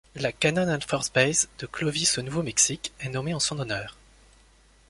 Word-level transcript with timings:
La 0.15 0.31
Cannon 0.31 0.67
Air 0.67 0.79
Force 0.83 1.13
Base, 1.13 1.47
de 1.59 1.67
Clovis 1.67 2.17
au 2.17 2.23
Nouveau-Mexique, 2.23 2.91
est 3.01 3.09
nommée 3.09 3.35
en 3.35 3.39
son 3.39 3.59
honneur. 3.59 3.95